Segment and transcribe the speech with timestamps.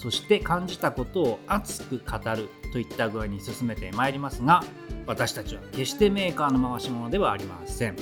[0.00, 4.64] そして感じたことを熱く語るといった具合に進めてまいりますが
[5.06, 7.96] 私たちは決してメーカーの回し物ではありません。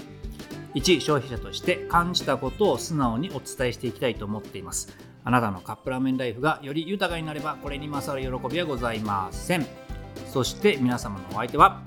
[0.74, 4.96] 一消費者として感じたことを素直にお伝えしていきたいと思っています。
[5.24, 9.66] あなたのカップラーメンライフがより豊かになればこれに勝る喜びはございません。
[10.28, 11.83] そして皆様のお相手は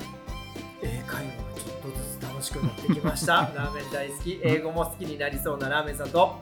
[0.82, 3.34] 英会話がちょっとずつ楽しくなってきました。
[3.34, 4.40] ラーメン大好き。
[4.43, 6.38] 英語も好きになりそうなラーメンさんと。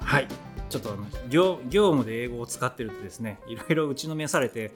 [0.00, 4.72] はいちょっとあの業業務で英語を使ってるとですねいろいろ打ちのめされて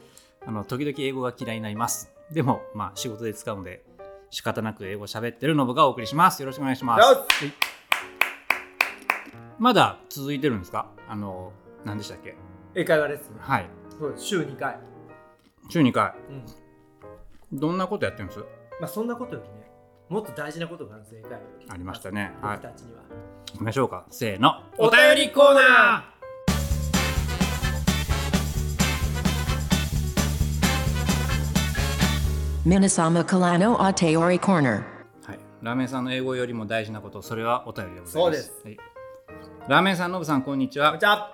[0.47, 2.13] あの時々英語が嫌いになります。
[2.31, 3.83] でもまあ仕事で使うので
[4.31, 6.41] 仕方なく英語喋ってるノブがお送りします。
[6.41, 7.03] よろしくお願いします。
[7.03, 7.19] はい。
[9.59, 10.87] まだ続いてるんですか？
[11.09, 11.53] あの
[11.85, 12.37] 何でしたっけ？
[12.75, 13.39] 英会話レッスン。
[13.39, 13.67] はい。
[13.99, 14.79] そう週2回、
[15.69, 16.15] 週2回。
[16.31, 17.59] うん。
[17.59, 18.39] どんなことやってるんです？
[18.81, 19.60] まあ、そんなことよりね
[20.11, 22.33] もっと大事なことがあるんです英会話よりありましたね。
[22.43, 22.57] はい。
[22.57, 23.03] 僕たちには、
[23.53, 24.07] 行きましょうか。
[24.11, 24.61] せーの。
[24.77, 26.11] お便りコーナー。
[33.77, 34.83] Ateori Corner.
[35.23, 38.25] はい、ラーメンさんの英語よりも大事なことそれはお便りでございます。
[38.25, 38.77] そうです、はい、
[39.69, 40.89] ラーメンさんのぶさんこんにちは。
[40.89, 41.33] こんにちは。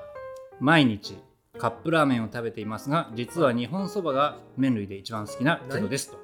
[0.60, 1.16] 毎日
[1.58, 6.19] カップラーメンを食べていますが実は日本そばが麺類で一番好きなテドですと。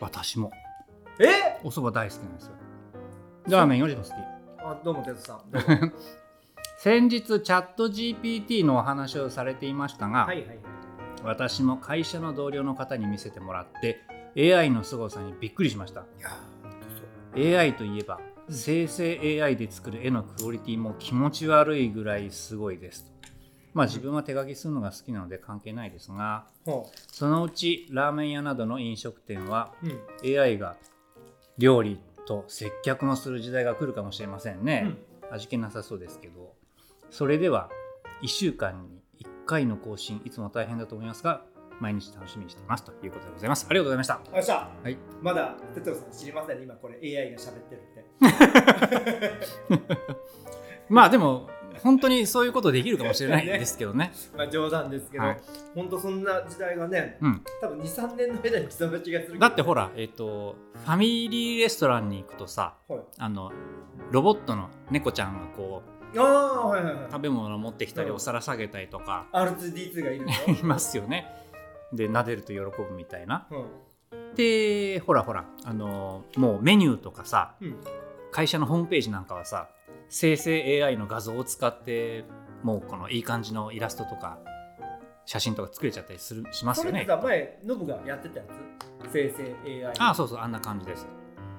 [0.00, 0.50] 私も
[1.18, 1.60] え？
[1.64, 2.52] お蕎麦大好きなんですよ。
[3.48, 4.12] ラーメンよりも好き。
[4.58, 5.50] あどうも哲さん。
[5.50, 5.92] どうも。
[6.78, 10.58] 先日チャット GPT のお話をされていましたが、はいはいはい。
[11.24, 14.00] 私も会社の同僚の方に見せてもらって
[14.54, 16.02] AI の凄さにびっくりしました。
[17.36, 23.04] いや AI といえば生成 AI で作る絵のクオリティも気持ち悪いぐらいすごいです。
[23.04, 23.10] と
[23.72, 30.76] まあ自分は手書きするのが好きなので関係ないですがほそのうちラーメン屋などの飲食店はう、うん、AI が
[31.58, 34.96] 料理と接客もする時代が来るかもしれませんね、
[35.30, 36.54] 味気なさそうですけど。
[37.10, 37.70] それでは
[38.22, 41.42] 1週間に1回の更新いつも大変だと思いますが
[41.80, 42.84] 毎日楽しみにしています。
[42.84, 43.66] ということでございます。
[43.68, 44.14] ありがとうございました。
[44.14, 44.98] よっしゃはい。
[45.22, 46.64] まだ哲さん知りませんね。
[46.64, 47.94] 今これ AI が喋ってるっ
[49.78, 49.96] て。
[50.88, 51.50] まあでも
[51.82, 54.12] 本当にそういうことできるかもしれないですけどね。
[54.36, 55.40] まあ冗談ですけど、はい。
[55.74, 57.44] 本当そんな時代がねうん。
[57.60, 63.00] 多分23年の間に来た気がするだってほらえっ、とファミリーレストランに行くとさはい。
[63.18, 63.52] あの
[64.10, 65.82] ロボットの猫ちゃんがこ
[66.14, 67.04] うああはいはいはい。
[67.10, 68.16] 食べ物を持ってきたりうん。
[68.16, 69.26] お皿下げたりとか。
[69.32, 70.32] R2D2 がいるの。
[70.54, 71.26] いますよね。
[71.92, 73.46] で撫でると喜ぶみたいな。
[73.50, 74.34] うん。
[74.34, 77.76] でほらほらあのもうメニューとかさうん。
[78.32, 79.68] 会社のホームページなんかはさ
[80.08, 82.24] 生成 AI の画像を使って
[82.62, 84.38] もうこのいい感じのイラストとか
[85.24, 87.04] 写真とか作れちゃったりするしますよね。
[87.08, 89.12] そ前ノブがやってたやつ？
[89.12, 89.54] 生成
[89.86, 91.06] AI あそうそうあんな感じです。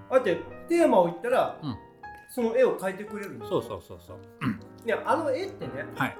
[0.09, 0.37] だって
[0.69, 1.75] テーマを言ったら、うん。
[2.29, 4.17] その絵を描いてくれるんですそうそうそうそう。
[4.85, 6.17] いやあの絵ってねはい。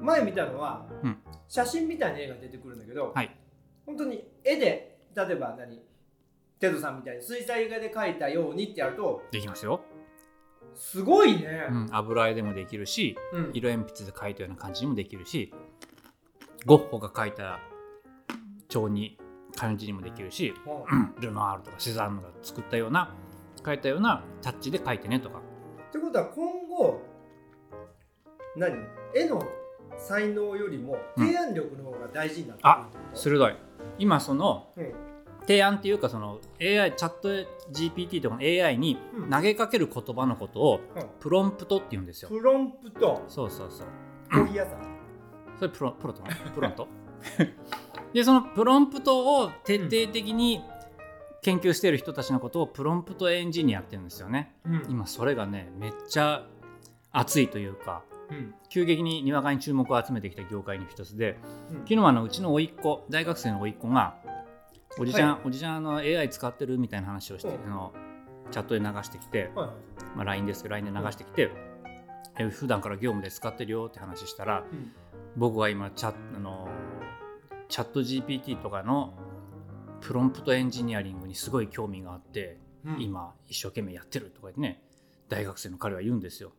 [0.00, 1.18] 前見たのは、うん。
[1.48, 3.34] 写真みたいな絵が出てくるんだけど、はい。
[3.86, 5.82] 本当に絵で例えば何
[6.60, 9.80] テドさんみたいに水彩画で描いたようにってやるとできますよ、
[10.74, 13.50] すごいね、うん、油絵でもできるしうん。
[13.52, 15.52] 色鉛筆で描いたような感じにもできるし
[16.66, 17.60] ゴッホが描いた
[18.68, 19.18] 蝶に
[19.56, 20.54] 感じにもできるし
[20.90, 21.14] うん。
[21.20, 23.14] ルノアールとかセザンヌが作ったような
[23.62, 25.38] 描いたようなタッチで描いてねとか。
[25.88, 27.00] ってことは今後
[28.56, 28.74] 何？
[29.14, 29.42] 絵の
[29.96, 33.56] 才能よりもうん提案力の方が大事になってくるあ鋭い。
[33.98, 34.92] 今そのうん
[35.46, 37.28] 提案っていうかその AI チャット
[37.72, 39.30] GPT とかの AI にうん。
[39.30, 41.06] 投げかける言葉のことをうん。
[41.20, 42.28] プロンプトって言うんですよ。
[42.28, 43.22] プロンプト。
[43.28, 43.86] そうそうそう。
[44.32, 44.80] コーヒー屋さん。
[45.58, 46.88] それプロプロトねプロント？
[48.12, 50.62] でそのプロンプトを徹底的に
[51.42, 54.54] 研究している人たちのことをプロンプトエンジニアって言うんですよね。
[54.64, 54.86] うん。
[54.88, 56.46] 今それがねめっちゃ
[57.12, 58.54] 熱いというかうん。
[58.68, 61.38] 急激ににわかに注目を集めてきた業界の一つで
[61.70, 61.76] うん。
[61.80, 64.16] 昨日あのうちの甥っ子大学生の甥っ子が
[64.98, 67.64] おじちゃん、おじちゃんあの AI 使ってるみたいな話をして、うん。
[67.66, 67.92] あの
[68.50, 69.68] チャットで流してきて、はい
[70.16, 71.50] まあ、LINE ですけど LINE で流してきて、
[72.38, 74.92] え普段から業務で使ってるよって話したらうん。
[75.36, 76.68] 僕は今チャあの
[77.68, 79.14] チャット GPT とかの
[80.00, 83.00] プロンプトエンジニアリングにすごい興味があって、うん。
[83.00, 84.82] 今一生懸命やってるとか言ってね
[85.28, 86.52] 大学生の彼は言うんですよ。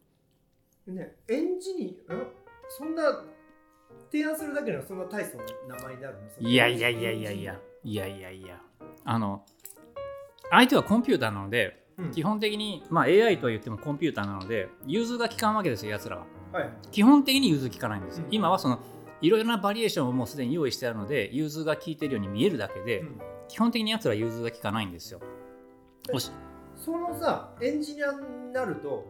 [0.88, 2.28] ねエンジニアん
[2.68, 3.24] そんな
[4.12, 5.44] 提案するだけではそんな大層な
[5.78, 6.50] 名前になるの？
[6.50, 8.60] いやいやいやいやいやいやいやいや。
[9.06, 9.46] あの
[10.50, 12.12] 相手はコンピューターなので、うん。
[12.12, 16.26] 基本的に、まあ、AI とは言ってもコンピューターなので融通が利かんわけですよやつらは。
[16.52, 16.70] はい。
[16.92, 18.28] 基本的に融通利かないんです、うん。
[18.32, 18.80] 今はその
[19.22, 23.22] いろいろなバリエーションをもうすでに用意してあるので融通が効いてるように見えるだけで、うん。
[23.48, 25.22] 基本的にやつら融通が利かないんですよ。
[26.76, 29.06] そのさエンジニアになると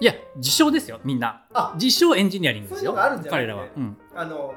[0.00, 1.46] いや自称ですよみんな。
[1.52, 2.94] あ自称エンジニアリングですよ
[3.28, 3.96] 彼らは、うん。
[4.14, 4.54] あの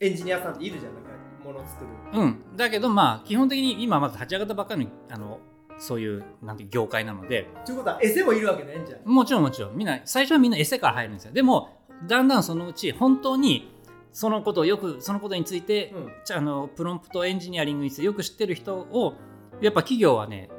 [0.00, 1.10] エンジニアさんっているじゃんなんか
[1.44, 2.20] もの作る。
[2.20, 5.40] うん、だけどまあ基本的に今まず立ち上がったばっかりのあの
[5.78, 7.48] そういうなんて業界なので。
[7.64, 9.76] ということはエセもいるわけねじゃんもちろんもちろん。
[9.76, 11.32] みんな最初はみんなエセから入るんですよ。
[11.32, 11.70] でも
[12.06, 13.72] だんだんそのうち本当に
[14.12, 16.06] そのことをよくそのことについて、うん。
[16.08, 19.14] ああのプロンプトエンジニアリングについてよく知ってる人を
[19.60, 20.50] やっぱ企業はね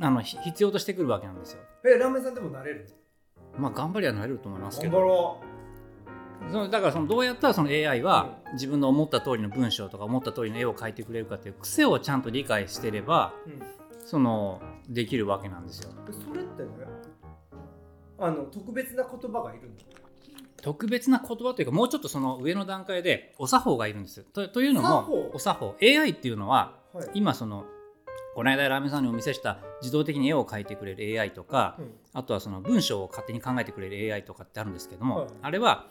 [0.00, 1.60] あのひ必要としてくるわけなんですよ。
[1.84, 2.88] えラーメンさんでもなれる？
[3.58, 5.40] まあ頑張りはなれると思いますけ頑張どろ
[6.50, 13.62] そのだからそのどうやったらその AI は自分の思った通りの文章とか思った通りの絵を描いてくれるかっていう癖をちゃんと理解してればう、うん。
[14.06, 15.90] そのできるわけなんですよ。
[16.12, 16.68] それってね
[18.18, 19.74] あの特別な言葉がいるの？
[20.62, 24.24] 特別な言葉というかもうちょっとその上の段階でお作法がいるんですよ。
[24.32, 25.76] とというのもお作法。
[25.82, 27.08] AI っていうのははい。
[27.14, 27.66] 今その
[28.36, 31.90] この間ラーメンさんにお見せした自動的に絵を描いてくれる AI とか、うん。
[32.12, 35.28] あとはその文章を勝手に考えてくれる AI とかってあるんですけども、はい。
[35.40, 35.86] あれは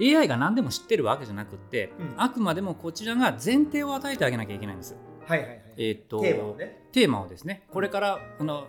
[0.00, 2.14] AI が何でも知ってるわけじゃなくって、うん。
[2.18, 4.96] あくまでもこちらが前提を与えてあげなきゃいけないんです。
[5.26, 5.62] はいはいはい。
[5.76, 6.82] えーっとテーマをね。
[6.92, 7.64] テーマをですね。
[7.72, 8.68] これからあの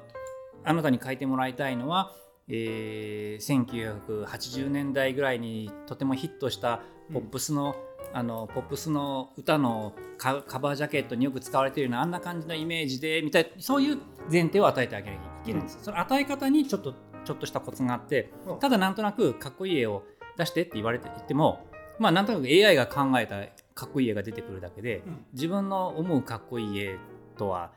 [0.64, 2.16] あなたに書いてもらいたいのは、
[2.48, 6.82] えー1980年代ぐらいにとてもヒットした
[7.14, 7.76] ポップスの,、
[8.12, 13.98] あのポップスの歌のカカバージャケットによく使われているようなあんな感じのイメージでみたいなそういう
[14.32, 16.94] 前提を与えてあげなきゃいけないんです、その与え方にちょっと
[17.26, 18.60] ちょっとしたコツがあってうん。
[18.60, 20.04] ただなんとなくかっこいい絵を
[20.38, 21.66] 出してって言われて言っても
[22.00, 25.26] まあなんとなく AI が考えたかっこいい絵が出てくるだけで、うん。
[25.34, 26.98] 自分の思うかっこいい絵
[27.38, 27.72] とは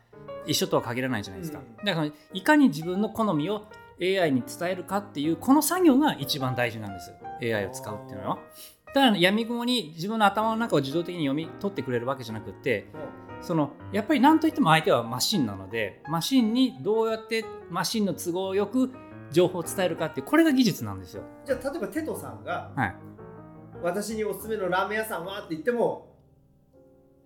[0.46, 1.84] 一緒とは限らないじゃないですか、うん。
[1.84, 3.66] だからいかに自分の好みを
[4.00, 7.12] AI に伝えるかっていうこの作業が一番大事なんです。
[7.42, 8.38] AI を使うっていうのは
[8.94, 12.86] ただ闇雲に自分の頭の中を自動的に読み取ってくれるわけじゃなくって
[13.40, 18.90] そのやっぱり何といっても相手はマシンなのでマシンにどうやってマシンの都合よく
[19.30, 21.24] 情報を伝えるかってこれが技術なんですよ。
[21.44, 22.96] じゃあ例えばテトさんがはい、
[23.82, 26.15] 私におすすめのラーメン屋さんはって言っても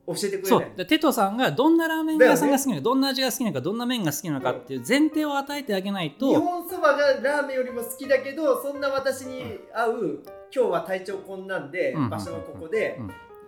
[0.07, 0.61] 教えてくれそう。
[0.61, 10.23] ないでテトさんがどんなラーメン屋さんが好きなのか、どんな味が好きなのかどんな麺が好きなのかっていう前提を与えてあげないと、日本そばがラーメンよりも好きだけどそんな私に合う
[10.55, 12.99] 今日は体調こんなんで、うん場所はここで、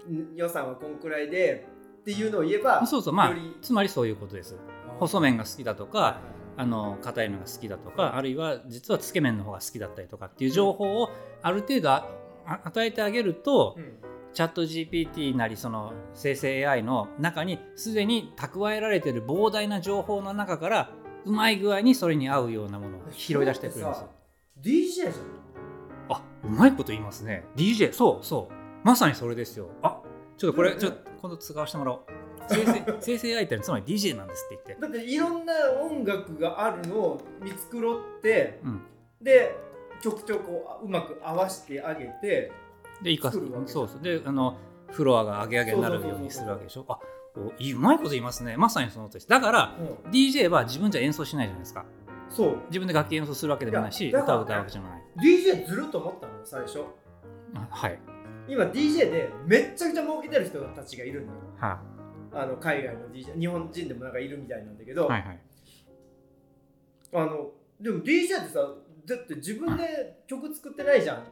[0.08, 0.36] うんん。
[0.36, 1.66] 予算はこんくらいで
[2.00, 3.14] っていうのを言えばそうそう。
[3.14, 4.56] まあつまりそういうことです。
[4.98, 6.20] 細麺が好きだとか、は
[6.56, 11.10] あの硬いのが好きだとかあるいは実はつけ麺の方が好きだったりとかっていう情報を
[11.40, 20.90] ある程度与えてあげると、うんチャット GPT なりその生成 AI の中にすでに蓄えられている膨大な情報の中から
[21.24, 24.10] うまい具合にそれに合うようなものを拾い出してくれるんですよ。
[24.60, 25.12] DJ じゃん。
[26.08, 27.44] あうまいこと言いますね。
[27.56, 28.54] DJ そうそう。
[28.84, 29.68] まさにそれですよ。
[29.82, 30.00] あ
[30.36, 32.00] ちょっとこれうんちょっと今度使わせてもらおう。
[32.48, 34.82] 生成 生成 AI ってつまり DJ なんですって言って。
[34.82, 38.80] だっていろんな音楽があるのを見繕ってうん。
[39.20, 39.54] で
[40.02, 42.50] 曲とこううまく合わせてあげて
[43.02, 44.02] で生かすそうそう。
[44.02, 44.56] であの
[44.90, 46.84] フロアが上げ上げになるようにするわけでしょ。
[46.88, 46.98] あ
[47.34, 48.56] おいいうまいこと言いますね。
[48.56, 49.28] まさにそのとです。
[49.28, 50.10] だからうん。
[50.10, 51.84] DJ は自分じゃ演奏しないじゃないですか。
[52.28, 52.56] そう。
[52.68, 55.02] 自分で楽器演奏するわけでもないし歌を歌うわけじゃない。
[55.18, 56.80] DJ ずるっと思ったのよ最初。
[57.54, 57.98] あはい。
[58.48, 61.38] 今 DJ でめっちゃくちゃ儲けてる人たちがいるのよ。
[61.58, 61.80] は
[62.34, 65.40] あの海外の DJ 日本人でもなんかいるみたいなんだけど、いはいはい。
[67.14, 68.60] あのでも DJ ってさ
[69.06, 71.24] だって自分で曲作ってないじゃん。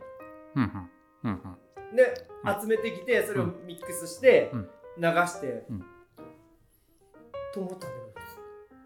[0.57, 0.91] うんうん
[1.25, 1.97] うんうん。
[1.97, 2.03] ね、
[2.43, 4.69] はい集めてきてそれをミックスしてうん。
[4.99, 5.85] 流して、うん。
[7.55, 8.11] と思ったんだけど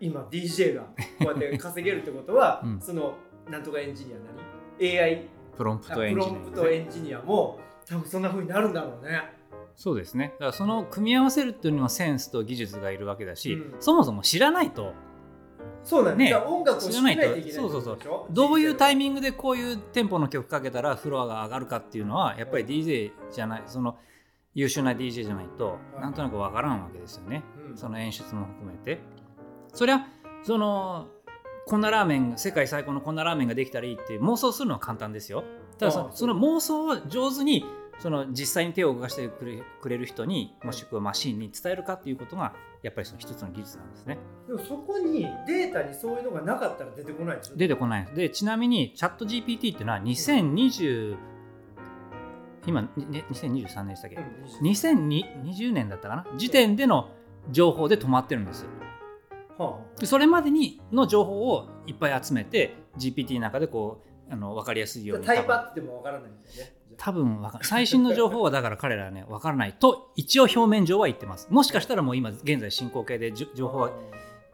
[0.00, 0.88] 今 DJ がこ
[1.20, 2.80] うやって稼げるってことは、 うん。
[2.80, 3.14] その
[3.48, 9.22] なんとかエンジニア何 AI あプロンプトエンジニアプロンプトエンジニアも多分そんな風になるんだろうね。
[9.76, 10.32] そうですね。
[10.34, 13.74] だからその組み合わせるっていうのはセンスと技術がいるわけだし、うん。
[13.80, 14.94] そもそも知らないと
[15.84, 16.28] そうなんだ、ね。
[16.28, 17.98] じゃあ音楽を知らないといけないそうそうそう。
[18.30, 23.98] どういうタイミングでこういうテンポの曲かけたらフロアが上がるかっていうのはやっぱり DJ じゃないその
[24.54, 26.00] 優秀な DJ じゃないとはい。
[26.00, 27.76] なんとなくわからんわけですよね、うん。
[27.76, 29.00] その演出も含めて。
[29.72, 30.06] そりゃ
[30.42, 31.08] その
[31.66, 35.44] こんなラーメン世界最高のこんなラーメンができたらいいって妄想するのは簡単ですよ。
[35.78, 37.64] ただその妄想を上手に
[37.98, 44.18] その実際に手を動かしてくれる人にもしくはマシンに伝えるかっていうことがやっぱりその一つの技術なんですね。
[44.46, 48.16] でもそこにデータにそういうのがなかったら出てこないでしょ出てこないです。
[48.16, 51.16] でちなみにチャット GPT っていうのは2020
[52.66, 52.88] 今、ね、
[53.30, 56.26] 2023年でしたっけ、うん2020年だったかな？
[56.36, 57.10] 時点での
[57.50, 58.66] 情報で止まってるんです
[59.58, 65.26] はでそれまでにの情報をいっぱい集めて GPT の中でこうあの分かりやすいように。
[65.26, 66.74] タイパってもわからないんだよね。
[66.96, 71.48] 多分わかん最新の情報はだから彼らはね分からないと一応表面上は言ってます。
[71.50, 73.90] もしかしたらもう今現在進行形で情報は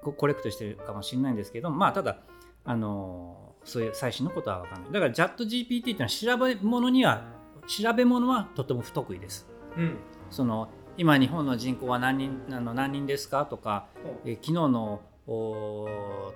[0.02, 2.18] こコレクトしてるかもしれないんですけどまあただ
[2.64, 4.92] あのーそういう最新のことは分からない。
[4.92, 7.24] だからチャット GPT っていうのは調べ物には
[7.66, 9.46] 調べ物はとても不得意です。
[9.76, 9.96] うん。
[10.30, 13.86] その今日本の人口は何人あの何人ですかとか、
[14.24, 15.00] えー昨日の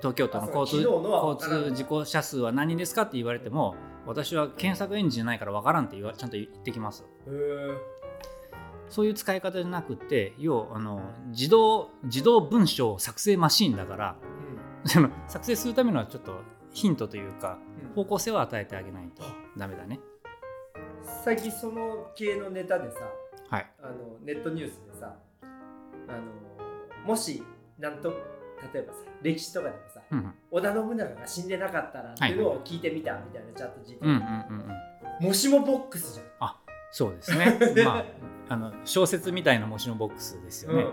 [0.05, 7.07] 東京都のあ交通交通事故者数は何人ですかって言われても私は検索エンジンじゃないから分からんって言わちゃんと言ってきます。
[8.91, 14.17] そういう使い方じゃなくて要はあの自動自動文章作成マシーンだから
[14.85, 16.35] その作成するためのはちょっと
[16.71, 17.95] ヒントというかうん。
[17.95, 19.23] 方向性を与えてあげないと
[19.57, 20.01] ダメだね。
[21.25, 22.99] 最近その系のネタでさ、
[23.49, 23.67] はい。
[23.83, 25.17] あのネットニュースでさ、
[26.09, 27.43] あのもし
[27.79, 28.13] なんと
[28.73, 30.35] 例えばさ歴史とかでもさ、うんうん。
[30.51, 34.67] 織田信長が死んでなかったらっていうのを聞いてみたみたいなチャット GPT、うんうんうん
[35.21, 35.27] うん。
[35.27, 36.21] もしもボックスじ
[36.95, 37.59] そうですね。
[37.85, 38.05] まあ
[38.49, 40.77] あの小説みたいな模試のボックスですゃん。
[40.77, 40.87] よね、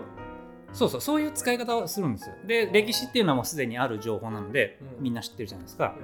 [0.72, 2.34] そうそうそういう使い方をするんですよ。
[2.44, 5.04] で歴史っていうのはもうすでにある情報なので、うん。
[5.04, 5.94] みんな知ってるじゃないですか。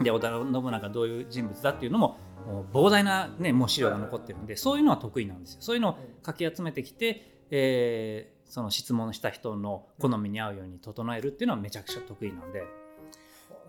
[0.00, 5.58] で織田信長がどういう人物だっていうのももう膨大な、ね、もう資料が残ってるんでそういうのは得意なんですよ。
[5.60, 12.64] そういうのをかき集めてきて、えーその質問した人の好みに合うように整えるっていうのはめちゃくちゃ得意なんで。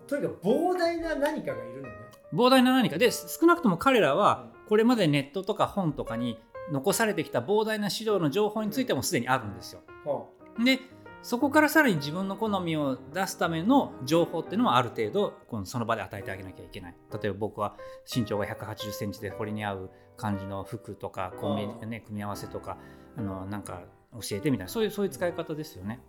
[0.06, 1.94] とにかく膨大な何かがいるのね。
[2.32, 6.38] 膨大な何かで少なくとも彼らはこれまでネットとか本とかに
[6.70, 9.80] 残されてきた膨大な資料の情報についてもすでにあるんですよ。
[10.04, 10.26] は
[10.64, 10.80] で
[11.22, 16.94] そこからさらに自分の好みを出すための情報っていうのはある程度このその場で与えてあげなきゃいけない。
[17.12, 17.76] 例えば僕は
[18.12, 22.78] 身長が1 8 0センチでこれに合う感じの服とかコンビニ、ね、組み合わせとか
[23.16, 23.82] あのなんか
[24.14, 26.00] 教えてみたいなそういうそういう使い方ですよね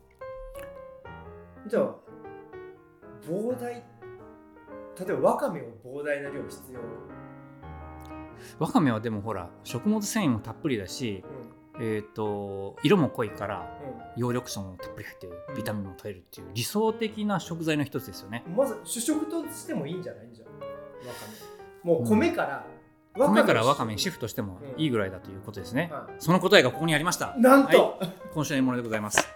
[1.65, 1.96] あじゃあ
[3.27, 3.84] 膨大例
[5.10, 6.79] えばわかめを膨大な量必要？
[8.58, 11.24] わかめはでもほら食物繊維もたっぷりだし、
[11.79, 13.77] えー、と色も濃いから
[14.18, 20.27] うん葉緑素もたっぷり入ってるビタミンも取れるっていう理想的な食材の一つですよねうん、まず主食としてもいいんじゃない？
[20.27, 20.48] んじゃん。
[20.48, 20.63] わか
[21.84, 21.89] め。
[21.91, 22.65] もう米から、
[23.28, 26.14] 米からわかをめにシフトしてもいいぐらいだということですね、はい。
[26.20, 27.36] その答えがここにありました。
[27.38, 29.28] なんと、は今週のものでございます。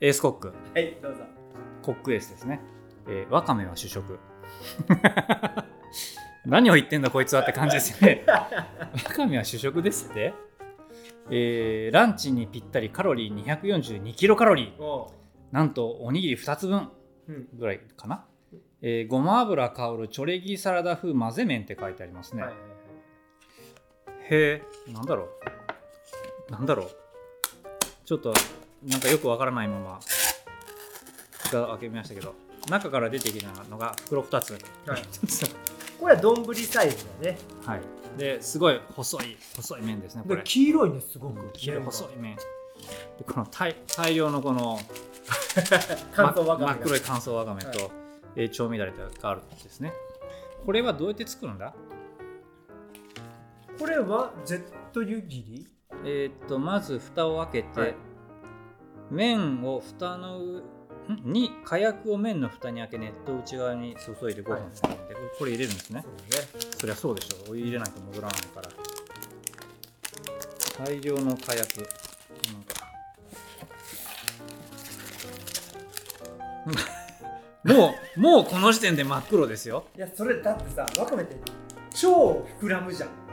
[0.00, 0.48] エースコック。
[0.74, 1.22] はい、どうぞ。
[1.82, 2.60] コックエースですね、
[3.08, 4.18] えーわかめは主食。
[6.44, 8.24] 何を言ってんだこいつはって感じですよね。
[8.28, 8.48] わ
[9.14, 10.34] かめは主食ですって。
[11.30, 14.82] えーランチにぴったりカロリー242キロカロリー。
[14.82, 15.12] お
[15.52, 16.90] なんとおにぎり2つ分
[17.28, 17.48] ううん。
[17.54, 18.24] ぐらいかな、
[18.82, 22.52] えーごま油香るチョレギサラダ風混ぜ麺って書いてありますね、はい
[24.30, 24.92] へえ。
[24.92, 25.28] なんだろ
[26.48, 26.52] う。
[26.52, 26.90] なんだろう。
[28.04, 28.32] ちょっと
[28.84, 30.00] なんかよくわからないまま
[31.44, 32.34] 蓋を開けましたけど。
[32.68, 34.50] 中から出てきたのが袋2つ。
[34.52, 34.60] はい。
[35.98, 37.38] これは丼サイズだね。
[37.64, 37.80] はい。
[38.18, 41.52] ですごい細い細い麺ですねこでれ黄色いね、すごく。
[41.52, 42.36] 黄色い細い麺。
[42.36, 42.42] で
[43.26, 44.78] この大大量のこの
[46.14, 47.90] 乾燥わかめ真っ黒い乾燥わかめと、はい。
[48.36, 49.92] えー調味だれがあるんですね。
[50.64, 51.72] これはどうやって作るんだ？
[53.78, 55.66] これはジェット湯切り？
[56.04, 57.94] えーっとまず蓋を開けて、はい。
[59.10, 60.62] 麺を蓋の
[61.24, 66.04] に火薬を麺の蓋に開け熱湯を内側に注いで5分するので、これ入れるんですね。
[66.04, 66.48] そうだね。
[66.78, 67.52] そりゃそうでしょう。
[67.52, 68.68] お湯入れないと戻らないから。
[70.84, 71.80] 大量の火薬。
[72.52, 72.88] なんか。
[77.64, 79.84] もうもうこの時点で真っ黒ですよ。
[79.96, 81.36] いや、それだってさ、わかめって
[81.94, 83.27] 超膨らむじゃん。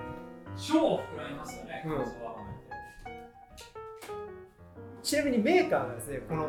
[0.57, 2.05] 超膨らみますよねうん。
[5.03, 6.47] ちなみにメーカーがですね、この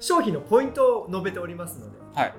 [0.00, 2.34] 商品のポイントを述べておりますので、はい。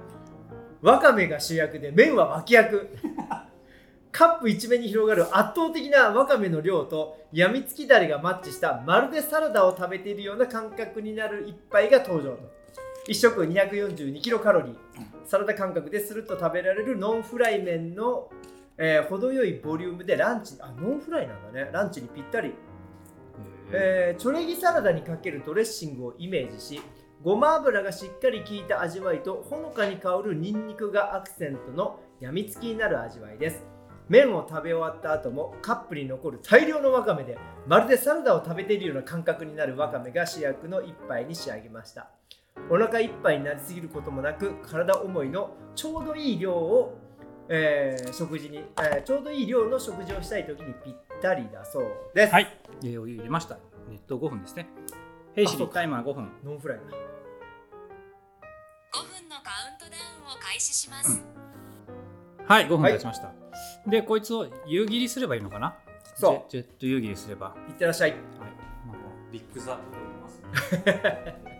[0.81, 2.89] わかめが主役で麺は脇役。
[4.12, 12.55] カップ一面に広がる圧倒的なわかめの量とやみつきだれがマッチしたまるでサラダを食べているような感覚になる一杯が登場と。
[13.07, 14.75] 1食242キロカロリー。
[15.25, 18.29] サラダ感覚でするっと食べられるノンフライ麺の、
[18.77, 21.70] えー程よいボリュームでランチあノンフライなんだね。
[21.72, 22.53] ランチにぴったり。
[23.72, 26.82] えーチョレギサラダにかけるドレッシングをイメージし
[27.24, 33.65] ごま油がしっかり効いた味わいとほのかに香るニンニクがアクセントのやみつきになる味わいです。
[34.08, 42.12] 麺を食べ終わった後もカップに残る大量のわかめでまるでサラダを食べているような感覚になるわかめが主役の一杯に仕上げました。
[42.70, 46.98] お腹いっぱいになりすぎることもなく体思いのちょうどいい量を
[47.49, 52.47] えー食事に、えーちょうどいい量の食事をしたい時にぴったりだそうです、はい。
[52.81, 53.57] でお湯入れました。
[53.89, 54.67] 熱湯5分ですね。
[55.35, 55.75] 兵士あそうか。
[55.75, 56.31] タイマー5分。
[56.43, 56.97] ノンフライだ5分
[59.29, 61.23] のカウントダウンを開始します。
[62.47, 63.31] はい5分はい経ちました、
[63.87, 65.75] でこいつを湯切りすればいいのかな？
[66.15, 66.51] そう。
[66.51, 67.47] ジェジェット湯切りすれば。
[67.49, 68.11] はいいってらっしゃい。
[68.11, 68.25] なんか
[69.31, 70.41] ビッグザと言います、
[70.85, 71.41] ね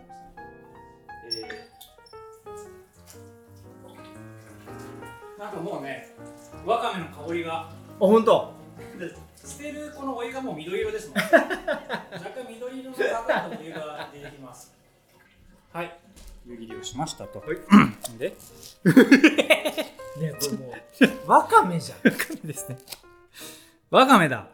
[5.56, 6.10] ーなんかもうね
[6.66, 7.54] わかめの香りが。
[7.62, 8.54] あ本当？
[9.00, 14.74] で捨てるこのお湯がもう緑色ですもん 若干緑色の高いお湯が出てきます。
[15.72, 16.00] はい。
[16.46, 17.58] 湯切りをしましたと、はい。
[18.18, 18.36] で？
[20.20, 20.74] ねこれも
[21.28, 21.98] うわかめじゃん。
[22.12, 22.78] わかめですね。
[23.90, 24.48] わかめだ。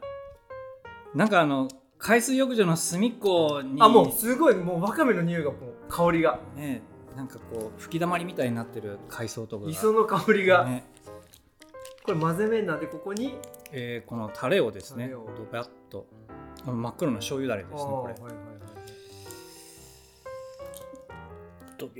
[1.14, 1.68] なんかあの
[1.98, 3.82] 海水浴場の隅っこに。
[3.82, 6.40] あもうすごいもうわかめの匂いがもう香りが。
[6.56, 6.82] ね
[7.16, 9.72] なんかこう吹き溜まりみたいになってる海藻とかが。
[9.72, 10.86] 磯の香りが、ね
[12.04, 13.38] これ混ぜ麺なんでここに？
[13.72, 16.08] えーこのタレをですねドバッと。
[16.66, 18.14] 真っ黒な醤油だれですねこれ。
[18.14, 18.42] はいはいはい。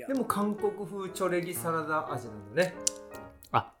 [0.06, 2.74] でも韓国風チョレギサラダ味なんだね。
[3.50, 3.72] あ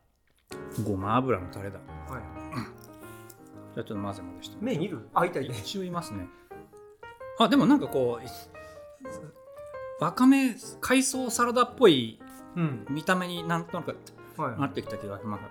[0.84, 1.78] ごま油のタレだ。
[2.08, 2.22] はい。
[3.74, 5.08] じゃあちょっと混ぜ混ぜして麺いる？
[5.14, 6.26] あいたいた一応いますね。
[7.38, 8.24] あでもなんかこう
[10.04, 12.20] わかめ海藻サラダっぽい
[12.56, 12.84] うん。
[12.90, 13.96] 見た目になんとなく
[14.36, 14.60] はい。
[14.60, 15.44] なってきた気がします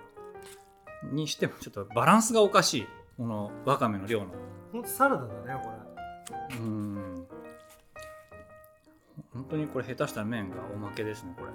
[1.10, 4.28] にしてもちょっとバランスがおかしいこのわかめの量の。
[4.72, 6.56] ほんとサラダだねこれ。
[6.56, 7.26] うーん。
[9.32, 11.50] 本当にこれ下手したら麺がおまけですねこれ。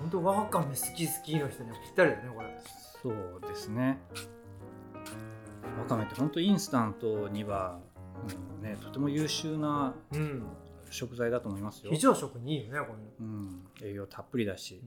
[0.00, 2.48] ほんとわかめ好き好きの人にはぴったりだねこれ。
[3.02, 3.98] そうですね。
[5.78, 7.78] わかめって本当インスタントには、
[8.58, 10.46] うんね、とても優秀なうん。
[10.90, 11.90] 食材だと思いますよ。
[11.90, 13.02] 非、常食にいいよねこれ。
[13.18, 14.80] うん、栄養たっぷりだし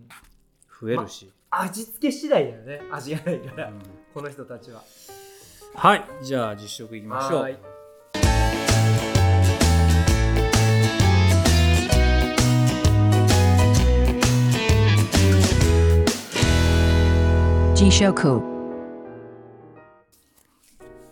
[0.81, 2.81] 増えるし、味付け次第だよね。
[2.91, 3.79] 味がないから、うん。
[4.13, 4.83] この人たちは。
[5.75, 6.03] はい。
[6.23, 7.41] じゃあ実食いきましょう。
[7.41, 7.57] はーい
[17.75, 18.41] Jishoku.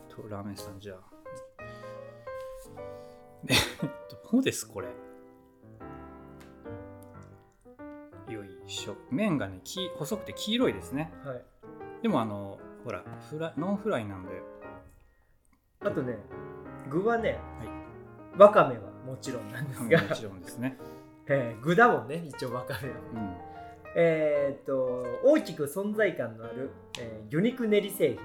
[0.09, 0.97] とラーメンさんじゃあ。
[3.47, 3.57] えっ
[4.09, 4.87] とどうですこれ？
[9.11, 11.11] 麺がねき細くて黄色いですね。
[11.23, 11.41] はい。
[12.01, 14.41] でもあのほらフラノンフライなんで。
[15.81, 16.17] あとね
[16.89, 17.39] 具はね、
[18.37, 20.01] わかめはもちろんなんですが。
[20.01, 20.77] もちろんですね、
[21.27, 22.95] えー具だもんね一応わかめは。
[23.13, 23.35] うん、
[23.95, 28.19] えーっと大きく存在感のある、えー魚肉練り製品。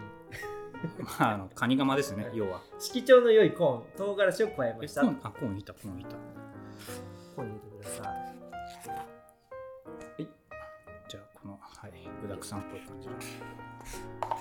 [1.05, 2.61] ま ああのカニカマですね要は。
[2.79, 6.17] 色調の良いコーン唐辛子を加えまえしたあコーンいたコーンいた
[12.41, 13.15] はい具だくさんっぽい感じの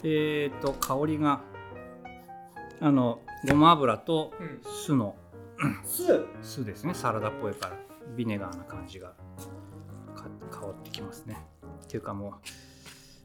[0.03, 1.41] えー、と香りが
[2.79, 4.62] あのごま油とうん。
[4.63, 4.93] 酢。
[4.93, 5.15] の
[5.83, 6.93] 酢酢ですね。
[6.93, 7.77] サラダっぽいから
[8.15, 9.09] ビネガーな感じが
[10.15, 11.38] か香ってきますね。
[11.83, 12.33] っていうかもう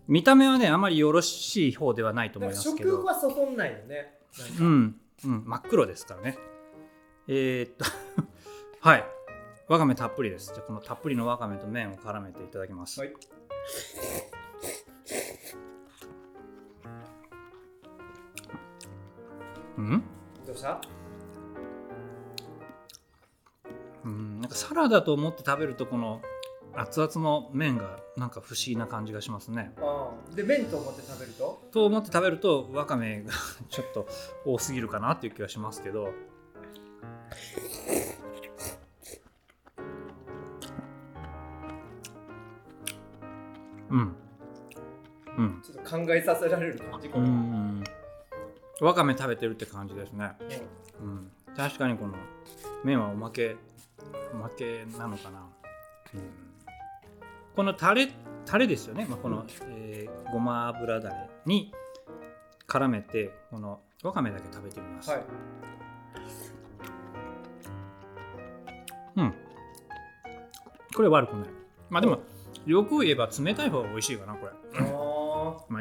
[0.08, 2.90] 見た目はねあまりよろしい方ではないと思いますけど。
[2.90, 4.18] 食欲はそそんないよね。
[4.58, 6.38] うん、うん、真っ黒ですからね。
[7.28, 7.84] えー、っと
[8.80, 9.04] はい。
[9.68, 10.52] わかめたっぷりです。
[10.52, 13.12] じゃあこのたっぷりのわかめと麺を絡めていただきます、はい
[19.84, 20.02] うん？
[20.46, 20.80] どうした？
[24.04, 26.20] うんなんかサラダと思って食べるとこの
[26.76, 29.72] 熱々の麺がなんか不思議な感じがしますね。
[29.78, 30.34] ああ。
[30.36, 31.62] で麺と思って食べると？
[31.72, 33.30] と思って食べるとわかめが
[33.70, 34.06] ちょっと
[34.44, 36.08] 多すぎるかなっていう気がしますけど。
[43.90, 44.16] うん。
[45.38, 45.62] うん。
[45.62, 47.53] ちょっと考えさせられる感じこうれ、ん
[48.80, 50.32] わかめ食べてるって感じですね、
[51.00, 52.14] うん、確かにこの
[52.82, 53.56] 麺はおまけ
[54.32, 55.46] おまけなのかな、
[56.14, 56.20] うん、
[57.54, 58.08] このタレ
[58.44, 61.72] タレですよね、まあ、この、えーごま油だれに
[62.66, 65.20] 絡めてこのわかめだけ食べてみます、はい。
[69.16, 69.34] うん。
[70.94, 71.48] これ悪くない。
[71.88, 72.18] まあでも
[72.66, 74.52] よく言えば冷たい方が美味しいかなこれ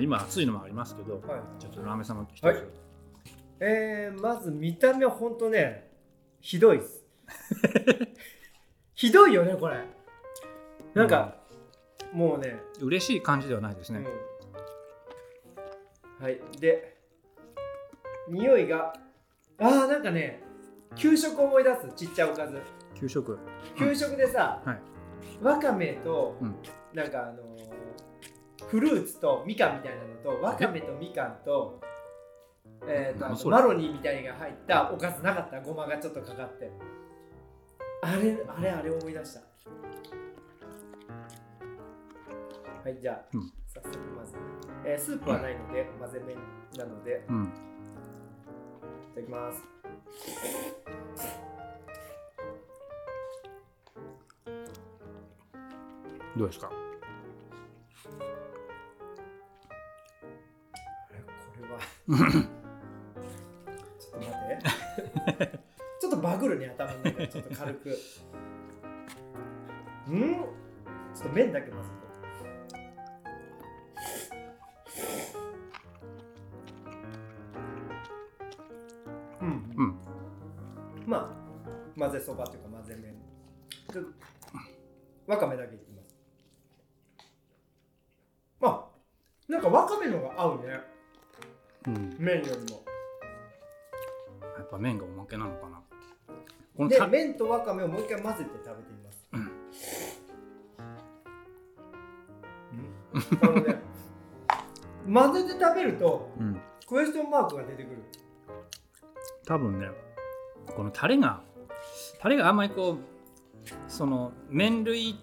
[0.03, 1.23] 今熱いのもありますけど、はい。
[1.59, 2.57] ちょっとラーメンさんも一つ、はい。
[3.61, 5.89] えー、まず見た目はほんとね
[6.41, 7.05] ひどいっす。
[8.93, 9.77] ひどいよねこれ。
[10.93, 11.37] なんか、
[12.11, 14.05] もうね、嬉しい感じではないですね、
[16.19, 16.39] うん、はい。
[16.59, 16.97] で
[18.27, 18.93] 匂いが
[19.57, 20.43] あーなんかね
[20.95, 22.61] 給食思い出すちっちゃいおかず。
[22.99, 23.39] 給食。
[23.77, 24.81] 給食でさ、はい。
[25.41, 26.55] わかめと、うん。
[26.93, 27.52] なんかあのー
[28.73, 31.79] フルーツとみかんみたいなのとわかめとみかんと
[32.87, 36.71] えー、とマロニーみたいなのが入ったおかずなかったごまがちょっとかかって。
[38.01, 39.41] あれあれあれ思い出した。
[42.83, 43.51] はいじゃあ、うん。
[43.67, 44.33] 早速まず、
[44.83, 46.35] えースープはないので混ぜ麺
[46.75, 47.23] なので。
[47.29, 47.43] うん。
[47.43, 47.47] い
[49.13, 49.63] ただきます。
[56.35, 56.82] どうですか？
[62.13, 62.29] ちょっ
[64.11, 65.59] と待って。
[65.99, 67.11] ちょっとバグるね頭の中。
[67.11, 67.89] でちょっと軽く。
[67.89, 67.93] ん。
[67.93, 70.45] ちょ
[71.19, 71.89] っと麺だけ混ぜ
[79.39, 79.45] とう。
[79.45, 79.49] ん。
[79.77, 79.95] うん。
[81.07, 83.15] まあ混ぜそばというか混ぜ麺。
[85.25, 85.62] わかめだ
[96.93, 99.37] でた麺とわかめをもう一回混ぜて食べてみます、う
[103.59, 103.75] ん、ね
[105.11, 106.61] 混ぜて食べるとうん。
[106.87, 108.03] クエスチョンマークが出てくる。
[109.45, 109.87] 多分ね
[110.75, 111.41] このタレが
[112.19, 112.97] タレがあんまりこう
[113.87, 115.19] その麺類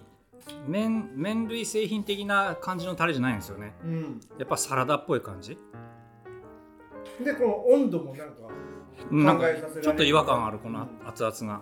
[0.66, 3.74] 麺麺類製品的な感じのタレじゃないんですよね。
[3.84, 4.20] うん。
[4.38, 5.56] やっぱサラダっぽい感じ。
[7.24, 8.34] でこの温度もなんか
[9.10, 9.46] なんか
[9.82, 11.60] ちょっと違和感あるこの熱々が。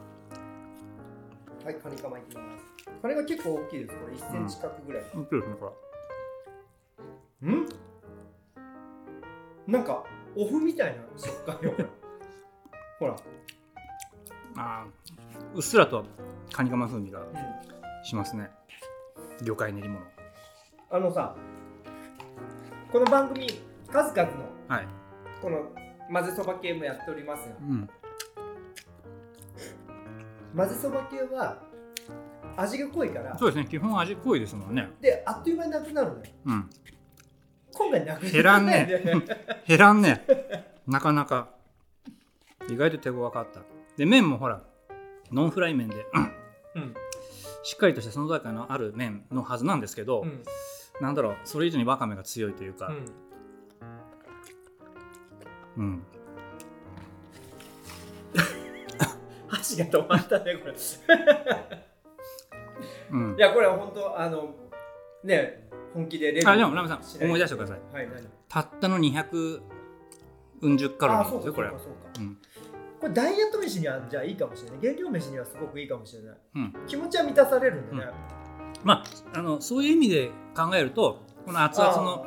[1.64, 2.64] はいカニカマいきます。
[3.02, 3.96] これが結構大きいです。
[3.98, 5.02] これ1センチ角ぐらい。
[5.02, 5.26] うん。
[5.30, 5.76] そうですねこ
[7.42, 7.66] うん？
[9.66, 10.04] なんか
[10.36, 11.74] お麩みたいな食感よ。
[12.98, 13.18] ほら、れ
[14.56, 16.04] あーうっすらと
[16.52, 17.26] カニカマ風味がうん、
[18.04, 18.50] しますね。
[19.42, 20.04] 魚介練り物。
[20.90, 21.36] あのさ
[22.90, 23.46] この番組
[23.90, 24.88] 数々のはい。
[25.42, 25.70] この
[26.12, 27.88] 混ぜそば系もやっておりますがうん。
[30.56, 31.58] 混ぜそば系は
[32.56, 33.38] 味が濃いから。
[33.38, 33.66] そうですね。
[33.70, 34.88] 基本味濃いですもんね。
[35.00, 36.22] であっという間になくなるのよ。
[36.46, 36.70] うん。
[37.72, 39.02] 今回なくな減らんねね。
[39.66, 40.24] 減らんね。
[40.86, 41.50] なかなか。
[42.68, 43.60] 意外と手ごわかった。
[43.96, 44.62] で麺もほら
[45.30, 46.06] ノンフライ麺で。
[46.74, 46.94] うん。
[47.62, 50.42] しっかりとした存在感のある麺のはずなんですけど、うん。
[51.00, 51.36] なんだろう。
[51.44, 53.27] それ以上にわかめが強いというか、うん
[55.78, 56.02] うん。
[59.48, 60.74] 箸が止まったねこれ。
[63.10, 63.36] うん。
[63.36, 64.54] いやこれは本当あの
[65.24, 67.80] ね本気でレビューあでもラムさん思い出してください。
[67.94, 68.28] はい何？
[68.48, 69.60] たったの200
[70.60, 71.70] うん十カロリーあなんですよこれ。
[73.00, 74.80] これダイエット飯にはじゃあいいかもしれない。
[74.80, 76.36] 原料飯にはすごくいいかもしれない。
[76.56, 76.74] うん。
[76.86, 78.12] 気持ちは満たされるんだね、
[78.82, 82.26] まああのそういう意味で考えるとこの熱々の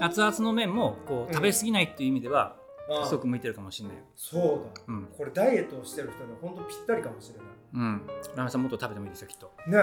[0.00, 1.34] 熱々の麺もこううん。
[1.34, 2.56] 食べ過ぎないっていう意味では
[3.04, 4.42] すごく向いてるかもしれないそう
[4.76, 5.08] だうん。
[5.16, 7.44] これダイエットをしてる人には本当ぴったりかもしれな
[7.74, 8.02] うん。
[8.36, 9.52] ラメさんもっと食べてもいいですよきっと。
[9.66, 9.78] いね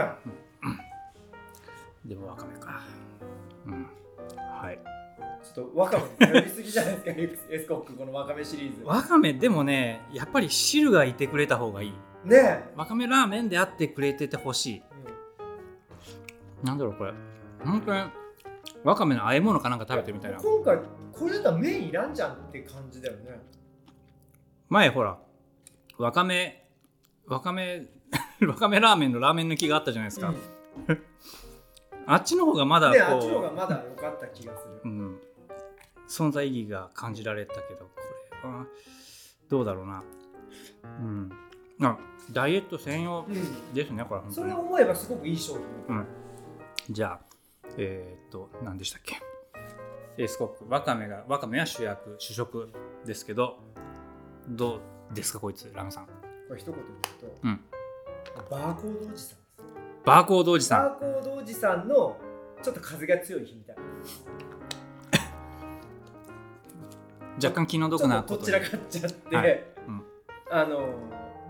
[2.05, 2.81] でもわかめか。
[3.65, 3.87] うん。
[4.37, 4.79] はい。
[5.43, 8.83] ちょっとわかめ頼りすぎじゃないですかエスコックこのわかめシリーズ。
[8.85, 11.93] わかめでもねやっぱり汁がいてくれた方がいい。
[12.25, 12.63] ね。
[12.75, 14.83] わかめラーメンであってくれててほしい。
[16.63, 17.13] え、なんだろうこれ。
[17.63, 18.01] 本当に
[18.83, 20.37] わかめの和え物かなんか食べてみたいな。
[20.39, 20.77] 今回
[21.11, 23.41] これだったら麺いらんじゃんって感じだよね。
[24.69, 25.17] 前ほら
[25.97, 26.67] わかめ
[27.27, 27.85] わかめ
[28.45, 31.03] わかめラーメンのラーメン抜きがあったじゃないですか、うん。
[32.05, 34.81] あっちの方がまだねあっちの方がこまだ良かった気がする。
[34.83, 35.21] う、うん、
[36.07, 37.85] 存在意義が感じられたけど
[38.41, 38.65] これは
[39.49, 40.03] どうだろうな。
[40.83, 41.31] うん。
[41.81, 41.97] あ
[42.31, 44.33] ダイエット専用うんですねこれ本当に。
[44.35, 45.53] それを思えばすごくいい商
[45.87, 45.95] 品。
[45.95, 46.07] うん、
[46.89, 47.32] じゃあ
[47.77, 49.15] えーっと何でしたっけ？
[50.17, 52.69] エースコックわかめがわかめは主役主食
[53.05, 53.57] ですけど
[54.47, 54.81] ど
[55.11, 56.05] うですかこいつラムさん？
[56.05, 56.11] こ
[56.53, 56.81] れ一言で
[57.21, 57.59] 言うと、うん。
[58.49, 59.37] バーコードおじさん
[60.05, 60.83] バーコードおじさん。
[60.83, 62.17] バーコードおじさんの
[62.61, 63.81] ちょっと風が強い日みたいな。
[67.47, 69.63] 若干気の毒なことことちらかっちゃって、はい。
[69.87, 70.03] うん。
[70.51, 70.93] あの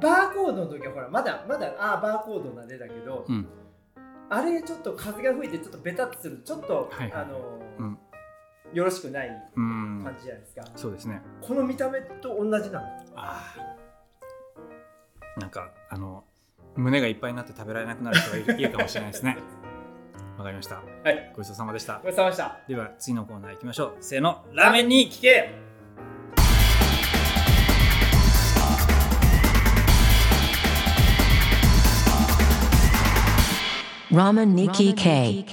[0.01, 3.47] バーコードの時はほらまだまだああバーコードなんでだけど、うん
[4.29, 7.21] あれちょっと風が吹いてちょっとベタっとするとちょっと、はいはい。
[7.23, 7.97] あの、うん。
[8.73, 11.21] よろしくないうん感じじゃないですか、そうですね。
[11.41, 12.87] この見た目と同じなの？
[13.15, 15.41] あー。
[15.41, 16.23] なんかあの
[16.75, 19.37] 胸がいっぱいになって食べられなくなる人がいるかもしれないですね。
[20.39, 20.77] わかりました。
[20.77, 21.31] はい。
[21.35, 21.99] ごちそうさまでした。
[22.03, 22.59] ごちそうさまでした。
[22.67, 23.97] では次のコーナー行きましょう。
[23.99, 24.43] せーの。
[24.53, 25.51] ラーメンに聞け
[34.13, 35.43] Ramen Nikki K.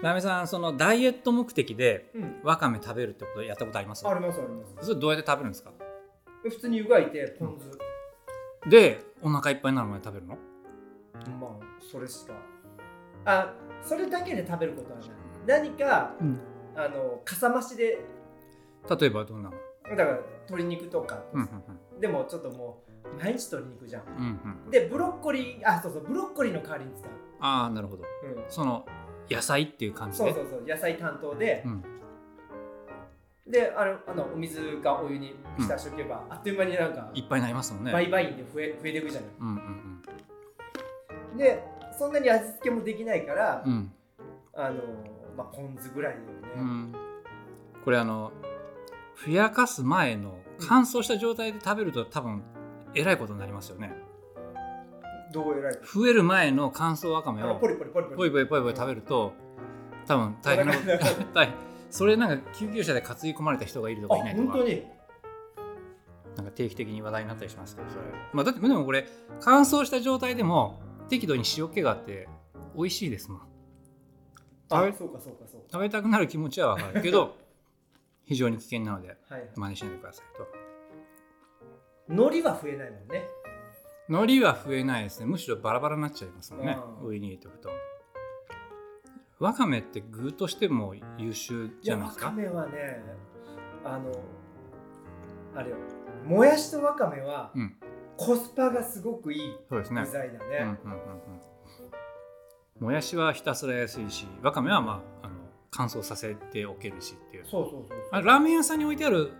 [0.00, 2.40] ラーメンさんそのダイエット目的でうん。
[2.44, 4.06] わかめ食べるってことやったことあります？
[4.06, 4.86] ありますあります。
[4.86, 5.72] それどうやって食べるんですか？
[6.44, 7.76] 普通に湯がいてポン酢、
[8.70, 10.36] でお腹いっぱいになるまで食べるの？
[11.40, 12.34] まあそれしか。
[13.24, 15.08] あそれだけで食べることはない。
[15.64, 16.38] 何か、うん。
[16.76, 17.98] あのかさ増しで。
[18.88, 19.56] 例えばどんなの？
[19.90, 22.00] だから鶏肉とか、うんうん。
[22.00, 22.85] でもちょっともう
[23.18, 24.02] 毎日鶏肉じゃん。
[24.02, 24.60] うんうん。
[24.64, 28.04] うんでブロッコリーあそうそうブロッコリーの代わりに使う、ああなるほど。
[28.24, 28.86] うん、その
[29.30, 30.32] 野菜っていう感じで？
[30.32, 31.84] そうそうそう野菜担当で、うん
[33.46, 37.92] であのあのお水がお湯に浸しておけば、あっという間になんかいっぱいになりますもんね。
[37.92, 39.30] 倍々で増え増えていくじゃない。
[39.40, 41.62] うんうんで
[41.96, 43.72] そんなに味付けもできないから、うん。
[43.72, 43.92] うん
[44.58, 44.80] あの
[45.36, 46.24] まあポン酢ぐらいだよ
[46.56, 46.94] ね、うん。
[47.84, 48.32] これあの
[49.14, 52.42] ふやかす前の乾燥した状態で食べると多分
[52.96, 53.92] えらいことになりますよね。
[55.32, 55.78] どう偉い？
[55.84, 58.16] 増える前の乾燥わかめをポリポリポリポリ。
[58.16, 59.32] ポイポイポイポイ食べると
[60.06, 61.40] 多分大変なこと。
[61.90, 64.52] それなんか救急車で担ぎ込まれた人がいるとあかいないとか。
[64.52, 64.86] 本当に？
[66.36, 68.02] なんか定期的に話題になったりしますけどそれ、
[68.34, 69.08] まあ、だってでもこれ
[69.40, 72.28] 乾燥した状態でも適度に塩気があって
[72.76, 73.40] 美味しいですもん。
[74.68, 75.66] あ食べそうかそうかそうか。
[75.72, 77.36] 食べたくなる気持ちはわかるけど
[78.26, 79.16] 非常に危険なので
[79.54, 80.46] 真似しないでくださいと
[82.08, 83.24] 海苔は増えないもんね。
[84.08, 85.26] 海苔は増えないですね。
[85.26, 86.78] むしろバラバラになっちゃいますもんね。
[87.02, 87.08] うん。
[87.08, 87.70] 上に入れておくと。
[89.38, 92.26] わかめって具としても優秀じゃないですか？
[92.26, 93.02] わかめはね
[93.84, 94.12] あの
[95.54, 95.76] あれよ。
[96.24, 97.76] もやしとわかめは、うん。
[98.16, 100.08] コスパがすごくいい具材だね。
[100.12, 101.00] うんうんうん
[102.78, 102.84] うん。
[102.84, 105.34] もやしはひたすら安いしわかめはまああの
[105.70, 107.44] 乾燥させておけるしっていう。
[107.44, 109.32] そうそうそうあラーメン屋さんに置いてある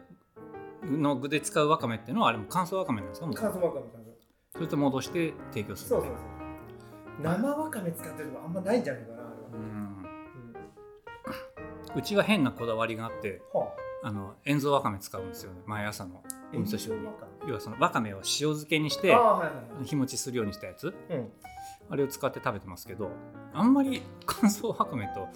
[0.91, 3.29] の具で使うわかめっていうのはあれも乾燥わかめなんですか？
[3.35, 4.07] 乾燥わかめ乾燥。
[4.53, 5.89] それと戻して提供する。
[5.91, 6.17] そうそうそう。
[7.23, 9.61] 生わかめ使ってるとこあんまないんじゃないかなあれは、うん。
[11.93, 11.99] うん。
[11.99, 13.43] うちは変なこだわりがあって。
[13.53, 15.61] はあの塩蔵わかめ使うんですよね。
[15.67, 16.23] 毎朝の。
[16.25, 17.07] あお味噌汁に。
[17.47, 19.85] 要はそのわかめを塩漬けにしめてああはいはいはい。
[19.85, 20.95] 日持ちするようにしたやつ。
[21.11, 21.29] うん。
[21.89, 23.11] あれを使って食べてますけど
[23.53, 25.29] あんまり 乾燥わかめと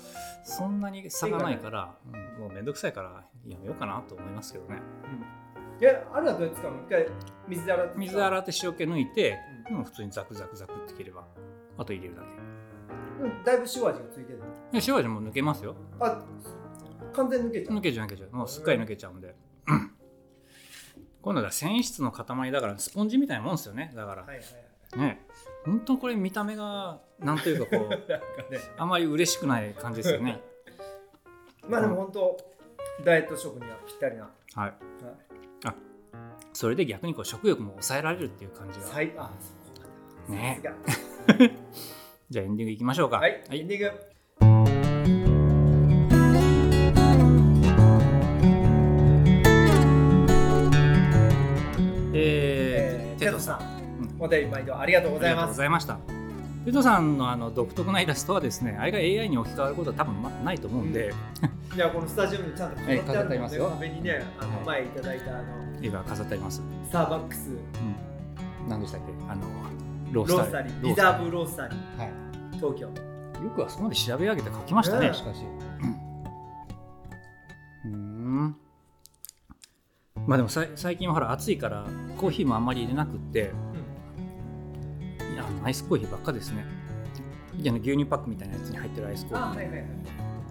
[0.43, 2.43] そんなに差がないから、うん。
[2.43, 4.81] もうめんどくさいからやめようかなと思いますけどね。
[5.81, 6.83] いやあれはどうやって使うの？
[6.83, 7.07] 一回
[7.49, 7.99] 水で洗って。
[7.99, 9.39] 水洗って塩気抜いて、
[9.71, 11.25] うもう普通にザクザクザクって切れば
[11.79, 12.23] あと入れるだ
[13.21, 15.75] うんだいぶ塩味がついてるけで塩味も抜けますよ。
[15.99, 16.23] あ
[17.13, 17.77] 完全に抜けちゃう。
[17.77, 18.37] 抜けちゃう抜けちゃう。
[18.37, 19.35] もうすっかり抜けちゃうんで、
[19.69, 19.91] うん
[21.23, 23.93] 今度は繊維質の塊だからスポンジみたいなもんですよね。
[23.95, 25.09] だから、はいはいはい。
[25.09, 25.21] ね。
[25.67, 28.17] 本当これ見た目がなんというかこう なんか
[28.51, 28.59] ね。
[28.79, 30.41] あんまり嬉しくない感じですよね。
[31.69, 32.37] まあでも本当
[33.05, 34.31] ダイエット食にはぴったりな、は
[34.63, 34.73] はい。
[34.73, 35.73] い、
[36.55, 38.87] それで逆にこう食欲も抑えられるっていう感じが。
[38.87, 39.87] 最あそこ
[40.29, 40.61] までね
[42.31, 43.19] じゃあエンディングいきましょうか。
[43.19, 44.10] はい、エンディング
[53.31, 55.57] えー、テトさん、うんお便り毎度ありがとうございありがとうます。
[55.57, 55.99] ございました
[56.65, 61.13] テトさんのあの独特なイラストはですねあれが AI に置き換わることは多分まないと思うんで、
[61.75, 63.71] いやこのスタジオにちゃんと飾ってありますよ。
[63.71, 65.45] 壁にねあのはい前いただいたあの
[65.83, 69.07] 絵が飾ってあります、スターバックスうん、何でしたっけ？
[69.33, 69.43] あの
[70.13, 70.83] ローロスタリー。
[70.83, 71.99] リザーブロースタリー。
[71.99, 72.11] はい。
[72.57, 72.89] 東京。
[72.89, 72.93] よ
[73.55, 75.15] くはそこまで調べ上げて書きましたね、うん。
[75.15, 75.45] しかし。
[77.85, 78.57] うん。
[80.27, 83.53] まあでもさい最近はほら暑いからコーヒーもあんまり入れなくって、
[85.33, 86.65] いやアイスコーヒーばっかですね。
[87.59, 89.87] 牛乳パックみたいなやつに入ってるアイスコーヒーあ,、あはいはいはい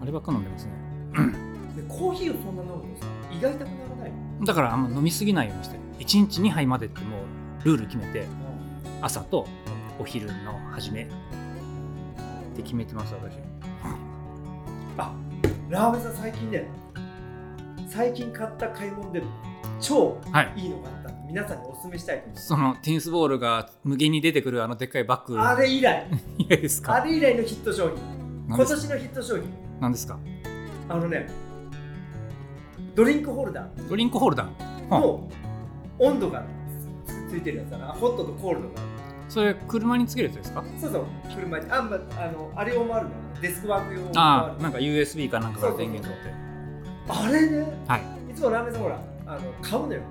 [0.06, 0.72] ればっか飲んでますね。
[1.76, 4.12] でコーヒーをそんな飲むとさ胃が痛くならない
[4.44, 5.80] だからあんま飲みすぎないようにしてる。
[5.98, 8.26] 1日2杯までってもうルール決めて
[9.00, 9.46] 朝と
[9.98, 11.06] お昼の初めっ
[12.56, 13.36] て決めてます私。
[14.98, 15.14] あ
[15.68, 16.68] ラーメンさん最近ね
[17.88, 19.22] 最近買った買い物で
[19.80, 20.52] 超はい。
[20.56, 22.46] いいのがあったんで皆さんにお勧めしたいと思います。
[22.48, 25.40] そのテニスボールが無限に出てくるあのでっかいバッグ。
[25.40, 26.06] あれ以来。
[26.38, 26.94] いやですか？
[26.94, 27.96] あれ以来のヒット商品。
[28.48, 29.44] 今年のヒット商品。
[29.80, 30.18] 何ですか？
[30.88, 31.28] あのね
[32.94, 33.88] ドリンクホルダー。
[33.88, 34.90] ドリンクホルダー？
[34.90, 35.28] の
[35.98, 36.42] 温度が
[37.06, 37.86] つついてるやつだな。
[37.88, 38.74] ホットとコールドが。
[39.28, 40.64] それ車につけるやつですか？
[40.80, 41.70] そうそう車に。
[41.70, 46.34] あ,、まあのあれ用もあるのよデスクワーク用もあるああなんか USB かなんかから電源取って。
[47.08, 47.84] あれね。
[47.86, 48.02] はい。
[48.32, 50.02] いつもラーメンさんほらあの買うのよ。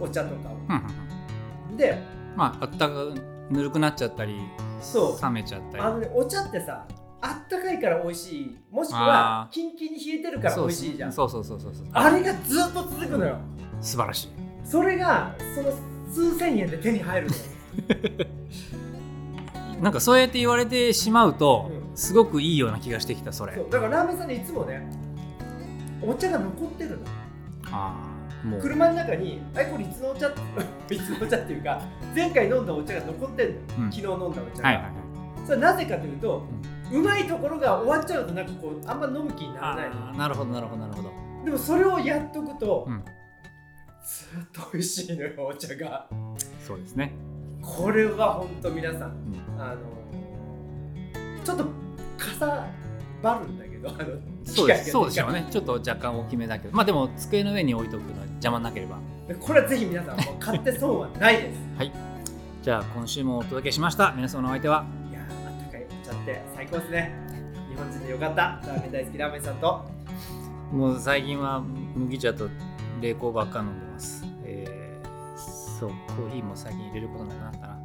[0.00, 0.82] お茶とかうんうん
[1.70, 1.74] うん。
[1.74, 2.02] をで
[2.36, 2.94] まああったか
[3.48, 4.40] ぬるくなっちゃったり
[4.80, 5.22] そう。
[5.22, 5.82] 冷めちゃったり。
[5.82, 6.84] あのねお茶ってさ
[7.20, 11.12] あったかいから美味しいもしくはキンキンに冷えてるから美味しいじゃん。
[11.12, 11.86] そうそうそうそうそう。
[11.92, 13.36] あれがずっと続くのよ。
[13.80, 14.28] 素晴らしい。
[14.64, 15.72] それがその
[16.12, 18.26] 数千円で手に入るのよ、
[19.80, 21.96] なんかそうやって言われてしまうと、うん。
[21.96, 23.56] すごくいいような気がしてきたそれ。
[23.70, 24.90] だからラーメンさんでいつもね
[26.02, 26.96] お茶が残ってるの。
[27.70, 28.19] ああ
[28.60, 30.28] 車の中に「あこれいつのお茶?」
[30.90, 31.80] いつのお茶っていうか
[32.14, 33.92] 前回飲んだお茶が残ってるの、うん。
[33.92, 34.92] 昨日飲んだお茶が、はいはいはい。
[35.46, 36.42] それはなぜかというと、
[36.92, 40.12] うまいところが終わっちゃうとなんかこうあんま飲む気にならないの。
[40.12, 41.10] なるほどなるほどなるほど。
[41.44, 43.04] でもそれをやっとくと、うん。
[44.04, 46.08] ずっと美味しいのよお茶が。
[46.66, 47.14] そうですね、
[47.62, 49.10] これは本当皆さん
[49.56, 49.60] うん。
[49.60, 49.80] あの
[51.44, 51.70] ちょっとか
[52.38, 52.66] さ
[53.22, 53.98] ばるんだけどあの
[54.44, 54.90] そうです。
[54.90, 55.46] そうでしょうね。
[55.50, 56.76] ちょっと若干大きめだけど。
[56.76, 58.98] まあでも机の上に置いとくのは邪魔なければ。
[59.38, 61.58] これはぜひ皆さん買って損はないです。
[61.76, 61.92] はい。
[62.62, 64.12] じゃあ今週もお届けしました。
[64.16, 64.84] 皆様のお相手は？
[65.10, 67.12] いやーあったかいお茶って最高ですね。
[67.70, 68.36] 日本人でよかった。
[68.36, 69.84] ラーメン大好きラーメンさんと。
[70.72, 72.48] もう最近は麦茶と
[73.00, 74.24] 冷凍ばっか飲んでます。
[74.44, 75.38] えー、
[75.78, 77.78] そうコーヒーも最近入れることなくなったな。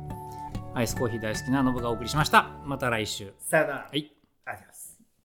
[0.73, 2.49] アイスコーヒー大好きなノブがお送りしました。
[2.65, 3.33] また来週。
[3.39, 3.75] さよなら。
[3.89, 4.14] はい